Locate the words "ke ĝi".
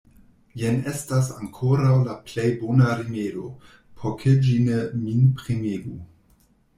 4.23-4.57